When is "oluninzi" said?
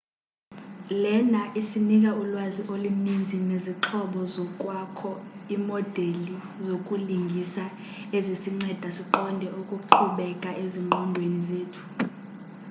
2.73-3.37